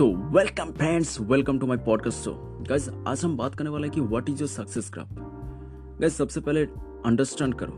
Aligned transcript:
So 0.00 0.06
welcome 0.06 0.70
friends 0.72 1.20
welcome 1.20 1.58
to 1.58 1.66
my 1.66 1.76
podcast 1.76 2.24
show 2.24 2.32
guys 2.68 2.88
आज 3.06 3.24
हम 3.24 3.36
बात 3.36 3.54
करने 3.54 3.70
वाले 3.70 3.86
हैं 3.86 3.94
कि 3.94 4.00
what 4.00 4.28
is 4.30 4.40
your 4.40 4.48
success 4.48 4.90
graph 4.94 5.08
guys 6.00 6.16
सबसे 6.16 6.40
पहले 6.40 6.64
अंडरस्टैंड 7.06 7.54
करो 7.54 7.72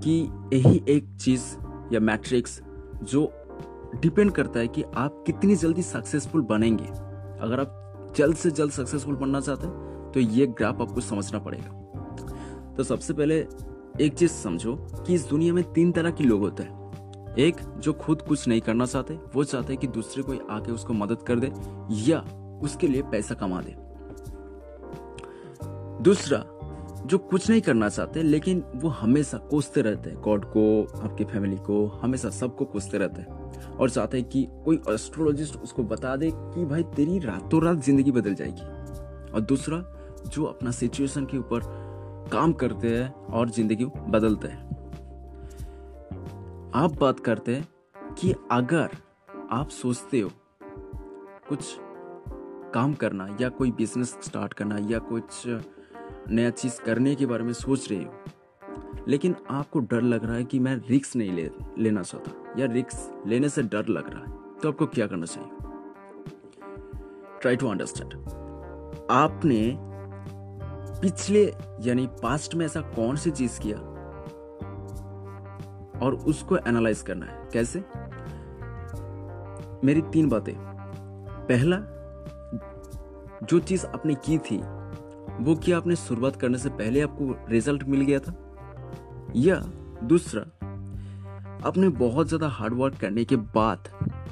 कि 0.00 0.28
यही 0.56 0.84
एक 0.88 1.16
चीज़ 1.20 1.44
या 1.92 2.00
मैट्रिक्स 2.00 2.60
जो 3.02 3.32
डिपेंड 4.02 4.30
करता 4.30 4.60
है 4.60 4.68
कि 4.68 4.82
आप 4.82 5.24
कितनी 5.26 5.56
जल्दी 5.56 5.82
सक्सेसफुल 5.82 6.42
बनेंगे। 6.42 6.86
अगर 7.40 7.60
आप 7.60 8.12
जल्द 8.16 8.36
से 8.36 8.50
जल्द 8.50 8.72
सक्सेसफुल 8.72 9.16
बनना 9.16 9.40
चाहते 9.40 9.66
हैं 9.66 10.12
तो 10.14 10.20
ये 10.20 10.46
ग्राफ 10.46 10.80
आपको 10.80 11.00
समझना 11.00 11.38
पड़ेगा। 11.38 12.74
तो 12.76 12.82
सबसे 12.82 13.12
पहले 13.12 13.46
एक 14.00 14.14
चीज़ 14.14 14.30
समझो 14.30 14.76
कि 15.06 15.14
इस 15.14 15.28
दुनिया 15.28 15.54
में 15.54 15.64
तीन 15.72 15.92
तरह 15.92 16.10
के 16.10 16.24
लोग 16.24 16.40
होते 16.40 16.62
हैं। 16.62 16.83
एक, 17.38 17.56
जो 17.78 17.92
खुद 17.92 18.22
कुछ 18.22 18.48
नहीं 18.48 18.60
करना 18.60 18.86
चाहते, 18.86 19.18
वो 19.34 19.44
चाहते 19.44 19.72
हैं 19.72 19.80
कि 19.80 19.86
दूसरे 19.86 20.22
कोई 20.22 20.40
आके 20.50 20.72
उसको 20.72 20.92
मदद 20.92 21.22
कर 21.22 21.38
दे 21.38 21.52
या 21.90 22.20
उसके 22.62 22.88
लिए 22.88 23.02
पैसा 23.02 23.34
कमा 23.34 23.60
दे। 23.60 23.74
दूसरा, 26.02 26.38
जो 27.06 27.18
कुछ 27.18 27.50
नहीं 27.50 27.60
करना 27.60 27.88
चाहते, 27.88 28.22
लेकिन 28.22 28.62
वो 28.74 28.88
हमेशा 28.88 29.38
कोसते 29.38 29.82
रहते 29.82 30.10
हैं, 30.10 30.20
गॉड 30.20 30.44
को, 30.44 30.84
आपकी 31.02 31.24
फैमिली 31.24 31.56
को, 31.56 31.86
हमेशा 31.86 32.30
सबको 32.30 32.64
कोसते 32.64 32.98
रहते 32.98 33.22
हैं 33.22 33.76
और 33.76 33.90
चाहते 33.90 34.18
हैं 34.18 34.28
कि 34.28 34.46
कोई 34.64 34.80
एस्ट्रोलॉजिस्ट 34.90 35.56
उसको 35.56 35.82
बता 35.82 36.16
दे 36.16 36.30
कि 36.34 36.64
भाई 36.64 36.82
तेरी 36.82 37.18
रातों 37.18 37.62
रात 37.62 37.78
ज़िंदगी 37.78 38.10
बदल 38.10 38.34
जाएगी। 38.34 39.32
और 39.32 39.40
दूसरा, 39.40 39.84
जो 40.26 40.44
अपना 40.44 40.70
सिचुएशन 40.70 41.24
के 41.24 41.38
ऊपर 41.38 41.60
काम 42.32 42.52
करते 42.52 42.88
हैं 42.88 43.14
और 43.14 43.50
ज़िंदगी 43.50 43.84
बदलते 44.08 44.48
हैं। 44.48 44.83
आप 46.74 46.96
बात 46.98 47.20
करते 47.20 47.54
हैं 47.56 48.14
कि 48.14 48.34
अगर 48.50 48.90
आप 49.50 49.68
सोचते 49.68 50.20
हो 50.20 50.30
कुछ 51.48 51.76
काम 52.74 52.94
करना 52.94 53.36
या 53.40 53.48
कोई 53.48 53.70
बिज़नेस 53.70 54.16
स्टार्ट 54.22 54.54
करना 54.54 54.78
या 54.80 54.98
कुछ 54.98 55.42
नया 56.30 56.50
चीज़ 56.50 56.80
करने 56.80 57.14
के 57.14 57.26
बारे 57.26 57.44
में 57.44 57.52
सोच 57.52 57.90
रहे 57.92 58.04
हो, 58.04 58.14
लेकिन 59.08 59.36
आपको 59.50 59.78
डर 59.78 60.02
लग 60.02 60.24
रहा 60.24 60.34
है 60.34 60.44
कि 60.44 60.58
मैं 60.58 60.76
रिक्स 60.76 61.16
नहीं 61.16 61.32
ले, 61.32 61.50
लेना 61.78 62.02
चाहता 62.02 62.60
या 62.60 62.66
रिक्स 62.66 63.10
लेने 63.26 63.48
से 63.48 63.62
डर 63.62 63.88
लग 63.88 64.10
रहा 64.10 64.24
है 64.24 64.58
तो 64.62 64.68
आपको 64.68 64.86
क्या 64.86 65.06
करना 65.06 65.26
चाहिए? 65.26 65.50
ट्राई 67.40 67.56
टू 67.56 67.68
अंडरस्टैंड 67.68 68.14
आपने 69.10 69.76
पिछले, 71.00 71.44
यानी 71.80 72.06
पास्ट 72.06 72.54
में 72.54 72.66
ऐसा 72.66 72.80
कौन 72.80 73.16
सी 73.16 73.30
चीज़ 73.30 73.60
किया 73.60 73.93
और 76.04 76.14
उसको 76.14 76.56
एनालाइज 76.56 77.02
करना 77.02 77.26
है। 77.26 77.48
कैसे? 77.52 77.84
मेरी 79.86 80.02
तीन 80.02 80.28
बातें। 80.28 80.54
पहला, 81.48 81.76
जो 83.46 83.58
चीज़ 83.60 83.86
आपने 83.86 84.14
की 84.14 84.38
थी, 84.38 84.56
वो 85.44 85.54
क्या 85.54 85.76
आपने 85.76 85.96
शुरुआत 85.96 86.36
करने 86.36 86.58
से 86.58 86.68
पहले 86.68 87.00
आपको 87.00 87.50
रिज़ल्ट 87.50 87.84
मिल 87.84 88.00
गया 88.00 88.18
था? 88.18 88.34
या 89.36 89.56
दूसरा, 90.04 90.42
आपने 91.68 91.88
बहुत 91.88 92.28
ज़्यादा 92.28 92.48
हार्डवर्क 92.48 92.96
करने 92.96 93.24
के 93.24 93.36
बाद 93.36 93.88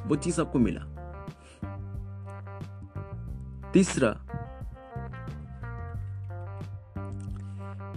वो 0.06 0.16
चीज़ 0.16 0.40
आपको 0.40 0.58
मिला? 0.58 0.80
तीसरा, 3.72 4.10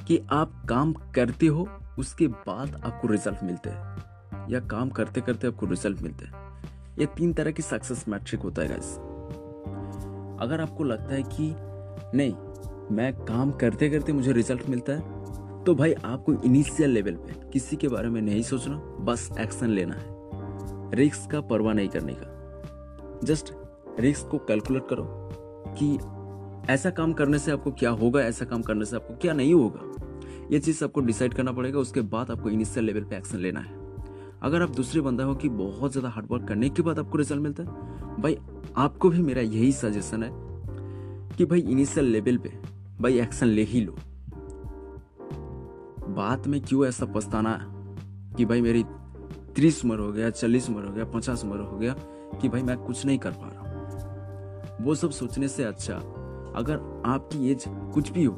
कि 0.08 0.18
आप 0.32 0.52
काम 0.70 0.94
करते 0.94 1.48
हो 1.48 1.68
उसके 2.00 2.28
बाद 2.28 2.82
आपको 2.86 3.08
रिज़ल्ट 3.08 3.44
मिलते 3.44 3.70
हैं। 3.70 4.50
या 4.50 4.60
काम 4.62 4.90
करते 4.90 5.22
करते 5.22 5.48
आपको 5.48 5.66
रिज़ल्ट 5.66 6.02
मिलते 6.02 6.26
हैं। 6.26 6.44
ये 7.00 7.06
तीन 7.18 7.34
तरह 7.34 7.52
की 7.52 7.62
सक्सेस 7.62 8.06
मैट्रिक 8.10 8.42
होता 8.42 8.62
है 8.62 8.68
गाइस 8.68 8.96
अगर 10.42 10.62
आपको 10.62 10.84
लगता 10.84 11.14
है 11.16 11.24
कि 11.26 11.54
नहीं, 12.18 12.34
मैं 12.96 13.14
काम 13.26 13.52
करते 13.52 13.90
करते 13.90 14.14
मुझे 14.14 14.32
रिज़ल्ट 14.32 14.70
मिलता 14.70 14.94
है 14.94 15.64
तो 15.64 15.76
भाई 15.76 15.94
आपको 15.94 16.34
इनिशियल 16.36 16.90
लेवल 16.90 17.16
पे 17.18 17.34
किसी 17.50 17.76
के 17.76 17.88
बारे 17.88 18.10
में 18.10 18.22
नहीं 18.22 18.42
सोचना, 18.42 18.76
बस 19.00 19.30
एक्शन 19.40 19.70
लेना 19.70 19.96
है। 19.96 20.96
रिस्क 20.96 21.32
का 21.32 21.42
परवाह 21.42 21.74
नहीं 21.74 21.90
करने 21.90 22.14
का। 22.18 23.20
जस्ट 23.24 23.54
रिस्क 24.00 24.28
को 24.28 24.38
कैलकुलेट 24.38 24.84
करो 24.90 25.06
कि 25.78 25.98
ऐसा 26.74 26.90
काम 26.90 27.14
करने 27.14 27.40
से 27.40 27.52
आपको 27.52 27.72
क्या 27.72 27.90
होगा, 27.92 28.22
ऐसा 28.22 28.46
काम 28.46 28.62
करने 28.62 28.86
से 28.86 28.96
आपको 28.96 29.16
क्या 29.16 29.34
नहीं 29.34 29.54
होगा। 29.54 30.15
ये 30.52 30.60
चीज़ 30.60 30.84
आपको 30.84 31.02
डिसाइड 31.02 31.34
करना 31.34 31.52
पड़ेगा, 31.52 31.80
उसके 31.80 32.02
बाद 32.02 32.32
आपको 32.32 32.50
इनिशियल 32.50 32.86
लेवल 32.86 33.04
पे 33.04 33.18
एक्शन 33.18 33.38
लेना 33.38 33.60
है। 33.60 33.84
अगर 34.44 34.62
आप 34.62 34.70
दूसरे 34.70 35.02
बंदा 35.02 35.24
हो 35.24 35.36
कि 35.36 35.50
बहुत 35.52 35.92
ज़्यादा 35.92 36.10
हार्डवर्क 36.10 36.48
करने 36.48 36.70
के 36.70 36.82
बाद 36.82 37.00
आपको 37.00 37.18
रिज़ल्ट 37.18 37.42
मिलता 37.42 37.64
है, 37.64 38.22
भाई 38.22 38.38
आपको 38.78 39.10
भी 39.10 39.22
मेरा 39.22 39.42
यही 39.42 39.72
सजेशन 39.74 40.24
है 40.24 40.30
कि 41.38 41.46
भाई 41.46 41.60
इनिशियल 41.62 42.06
लेवल 42.06 42.38
पे 42.38 42.50
भाई 43.02 43.20
एक्शन 43.20 43.48
ले 43.48 43.64
ही 43.64 43.82
लो। 43.82 43.96
बात 46.10 46.48
में 46.48 46.60
क्यों 46.62 46.86
ऐसा 46.86 47.06
पछताना 47.06 47.58
कि 48.38 48.46
भाई 48.46 48.62
मेरी 48.62 48.84
तीस 49.56 49.84
उम्र 49.86 50.00
हो 50.00 50.12
गया, 50.12 50.30
चालीस 50.30 50.70
उम्र 50.70 50.86
हो 50.86 50.94
गया, 50.94 51.06
पचास 51.06 51.44
उम्र 51.44 51.60
हो 51.62 51.78
गया 51.78 51.96
कि 52.42 52.50
भाई 52.50 52.62
मैं 52.64 52.78
कुछ 52.78 53.06
नहीं 53.06 53.18
कर 53.18 53.32
पा 53.34 53.48
रहा 53.48 53.64
वो 54.82 54.96
सब 54.96 55.12
सोचने 55.12 55.48
से 55.48 55.64
अच्छा 55.64 55.96
अगर 56.56 56.80
आपकी 57.06 57.50
एज 57.52 57.64
कुछ 57.94 58.12
भी 58.12 58.24
हो 58.24 58.34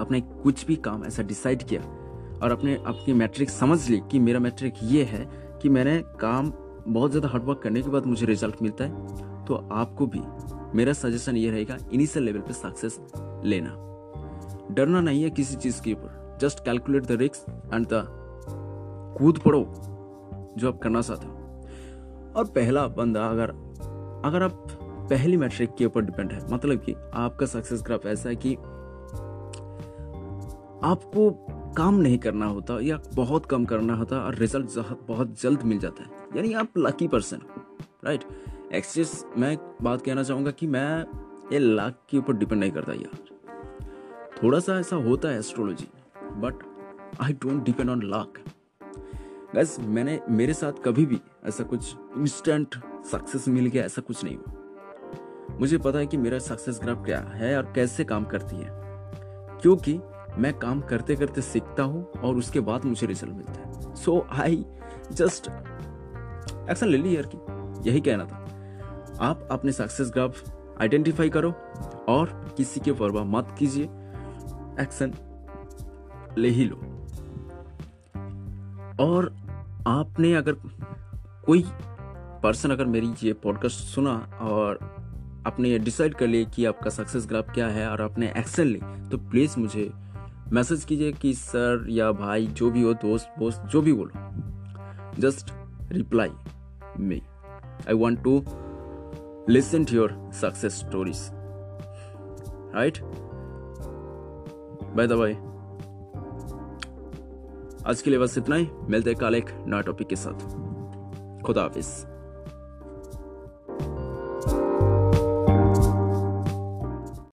आपने 0.00 0.20
कुछ 0.42 0.66
भी 0.66 0.76
काम 0.76 1.04
ऐसा 1.04 1.22
डिसाइड 1.22 1.62
किया 1.62 1.80
और 2.42 2.52
अपने 2.52 2.76
आपकी 2.86 3.12
मैट्रिक 3.12 3.50
समझ 3.50 3.88
ली 3.90 4.00
कि 4.10 4.18
मेरा 4.18 4.40
मैट्रिक 4.40 4.74
ये 4.82 5.04
है 5.04 5.28
कि 5.62 5.68
मैंने 5.68 6.00
काम 6.20 6.52
बहुत 6.88 7.10
ज़्यादा 7.10 7.28
हार्डवर्क 7.28 7.60
करने 7.62 7.82
के 7.82 7.90
बाद 7.90 8.06
मुझे 8.06 8.26
रिज़ल्ट 8.26 8.62
मिलता 8.62 8.84
है 8.84 9.44
तो 9.44 9.54
आपको 9.72 10.06
भी 10.06 10.20
मेरा 10.76 10.92
सजेशन 10.92 11.36
ये 11.36 11.50
रहेगा 11.50 11.76
इनिशियल 11.92 12.24
लेवल 12.24 12.40
पे 12.40 12.52
सक्सेस 12.52 12.98
लेना। 13.44 13.70
डरना 14.70 15.00
नहीं 15.00 15.22
है 15.22 15.30
किसी 15.30 15.56
चीज़ 15.56 15.80
के 15.82 15.92
ऊपर। 15.92 16.38
जस्ट 16.40 16.64
कैलकुलेट 16.64 17.06
द 17.06 17.12
रिक्स 17.12 17.44
एंड 17.48 17.86
द 17.92 18.04
कूद 19.18 19.38
पड़ो 19.38 19.60
जो 20.58 20.68
आप 20.68 20.78
करना 20.82 21.00
चाहते 21.00 21.26
हो। 21.26 21.32
और 22.36 22.44
पहला 22.54 22.86
बंदा 22.88 23.26
अगर 23.26 23.50
अगर 24.24 24.42
आप 24.42 24.66
पहली 25.10 25.36
मैट्रिक 25.36 25.74
के 25.78 25.86
ऊपर 25.86 26.02
डिपेंड 26.02 26.32
है 26.32 26.40
मतलब 26.52 26.78
कि 26.78 26.94
आपका 27.14 27.46
सक्सेस 27.46 27.82
ग्राफ 27.82 28.06
ऐसा 28.06 28.28
है 28.28 28.36
कि 28.36 28.56
आपको 30.84 31.30
काम 31.76 31.94
नहीं 31.94 32.18
करना 32.18 32.46
होता 32.46 32.78
या 32.80 32.98
बहुत 33.14 33.46
कम 33.46 33.64
करना 33.64 33.94
होता 33.94 34.18
और 34.18 34.34
रिज़ल्ट 34.34 34.78
बहुत 35.08 35.40
जल्द 35.42 35.62
मिल 35.62 35.78
जाता 35.78 36.02
है। 36.02 36.36
यानी 36.36 36.52
आप 36.52 36.78
लकी 36.78 37.08
पर्सन 37.08 37.40
राइट 38.04 38.24
एक्सेस 38.72 39.24
मैं 39.38 39.56
बात 39.82 40.02
कहना 40.02 40.22
चाहूँगा 40.22 40.50
कि 40.50 40.66
मैं 40.66 41.04
ये 41.52 41.58
लक 41.58 41.98
के 42.10 42.18
ऊपर 42.18 42.32
डिपेंड 42.32 42.60
नहीं 42.60 42.72
करता 42.72 42.92
यार। 42.92 43.18
थोड़ा 44.42 44.58
सा 44.58 44.78
ऐसा 44.80 44.96
होता 44.96 45.28
है 45.28 45.38
astrology 45.38 45.88
but 46.36 46.62
I 47.20 47.32
don't 47.32 47.64
depend 47.64 47.90
on 47.90 48.02
luck 48.04 48.44
guess 49.54 49.76
मैंने, 49.80 50.20
मेरे 50.30 50.54
साथ 50.54 50.72
कभी 50.84 51.06
भी 51.06 51.20
ऐसा 51.44 51.64
कुछ 51.64 51.94
इंस्टेंट 52.18 52.74
सक्सेस 53.06 53.48
मिल 53.48 53.66
गया, 53.66 53.84
ऐसा 53.84 54.02
कुछ 54.02 54.24
नहीं 54.24 54.36
हुआ। 54.36 55.56
मुझे 55.60 55.78
पता 55.78 55.98
है 55.98 56.06
कि 56.06 56.16
मेरा 56.16 56.38
सक्सेस 56.38 56.80
ग्राफ 56.82 57.04
क्या 57.04 57.20
है 57.20 57.56
और 57.56 57.72
कैसे 57.74 58.04
काम 58.04 58.24
करती 58.24 58.56
है। 58.56 58.70
क्योंकि 59.62 59.98
मैं 60.38 60.58
काम 60.58 60.80
करते 60.80 61.16
करते 61.16 61.40
सीखता 61.40 61.82
हूँ 61.82 62.04
और 62.04 62.36
उसके 62.36 62.60
बाद 62.60 62.84
मुझे 62.84 63.06
रिज़ल्ट 63.06 63.32
मिलता 63.32 63.52
है। 63.52 63.94
सो 63.96 64.26
आई 64.30 64.64
जस्ट 65.12 65.48
एक्शन 66.70 66.86
ले 66.86 66.98
ली 66.98 67.16
यार 67.16 67.28
की, 67.34 67.90
यही 67.90 68.00
कहना 68.00 68.24
था। 68.24 68.40
आप 69.20 69.48
अपने 69.50 69.72
सक्सेस 69.72 70.10
ग्राफ 70.10 70.42
आइडेंटिफाई 70.80 71.28
करो 71.28 71.50
और 72.08 72.54
किसी 72.56 72.80
के 72.80 72.92
परवाह 72.92 73.24
मत 73.24 73.56
कीजिए। 73.58 73.84
एक्शन 74.80 75.12
ले 76.38 76.48
ही 76.48 76.64
लो। 76.64 76.76
और 79.04 79.34
आपने 79.86 80.34
अगर 80.34 80.52
कोई 81.46 81.64
पर्सन 82.42 82.70
अगर 82.70 82.84
मेरी 82.84 83.14
ये 83.22 83.32
पॉडकास्ट 83.32 83.76
सुना 83.76 84.38
और 84.40 84.78
आपने 85.46 85.78
डिसाइड 85.78 86.14
कर 86.14 86.26
लिया 86.26 86.50
कि 86.50 86.64
आपका 86.64 86.90
सक्सेस 86.90 87.26
ग्राफ 87.26 87.50
क्या 87.54 87.68
है 87.68 87.88
और 87.88 88.02
आपने 88.02 88.32
एक्शन 88.38 88.62
ली 88.62 88.80
तो 89.10 89.18
प्लीज़ 89.18 89.58
मुझे 89.60 89.90
मैसेज 90.52 90.84
कीजिए 90.84 91.12
कि 91.12 91.32
सर 91.34 91.86
या 91.90 92.10
भाई, 92.12 92.46
जो 92.46 92.70
भी 92.70 92.82
हो, 92.82 92.92
दोस्त 92.94 93.34
दोस्त 93.38 93.62
जो 93.62 93.80
भी 93.82 93.92
बोलो। 93.92 95.20
Just 95.20 95.52
reply 95.92 96.30
me 96.98 97.22
I 97.88 97.94
want 97.94 98.22
to 98.24 98.44
listen 99.48 99.84
to 99.84 99.96
your 99.96 100.30
success 100.32 100.78
stories 100.78 101.28
right 102.74 102.98
by 104.96 105.06
the 105.06 105.12
by 105.12 105.32
आज 107.86 108.02
के 108.02 108.10
लिए 108.10 108.18
बस 108.18 108.38
इतना 108.38 108.56
ही। 108.56 108.68
मिलते 108.88 109.10
हैं 109.10 109.18
कल 109.18 109.34
एक 109.34 109.50
नया 109.66 109.80
टॉपिक 109.80 110.08
के 110.08 110.16
साथ। 110.16 111.42
खुदा 111.42 111.62
हाफिज़। 111.62 112.13